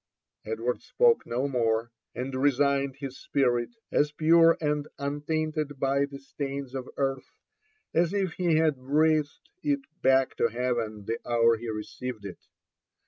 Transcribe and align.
Edward 0.45 0.81
spoke 0.81 1.27
no 1.27 1.47
more, 1.47 1.91
and 2.15 2.33
resigned 2.33 2.95
his 2.95 3.19
spirit 3.19 3.75
as 3.91 4.11
pure 4.11 4.57
and 4.59 4.87
un 4.97 5.21
tainted 5.21 5.77
by 5.79 6.05
the 6.05 6.17
stains 6.17 6.73
of 6.73 6.89
earth 6.97 7.29
as 7.93 8.11
if 8.11 8.33
he 8.33 8.55
had 8.55 8.77
breathed 8.77 9.47
it 9.61 9.81
back 10.01 10.33
to 10.37 10.47
heaven 10.47 11.05
the 11.05 11.19
hour 11.23 11.55
he 11.55 11.69
received 11.69 12.25
it. 12.25 12.39